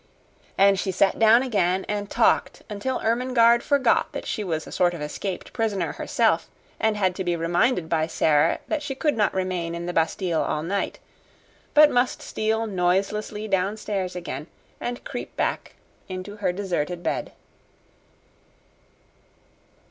[0.57, 4.95] And she sat down again and talked until Ermengarde forgot that she was a sort
[4.95, 9.31] of escaped prisoner herself, and had to be reminded by Sara that she could not
[9.31, 10.97] remain in the Bastille all night,
[11.75, 14.47] but must steal noiselessly downstairs again
[14.79, 15.75] and creep back
[16.09, 17.33] into her deserted bed.